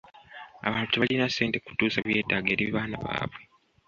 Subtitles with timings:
[0.67, 3.41] Abantu tebalina ssente kutuusa byetaago eri abaana baabwe.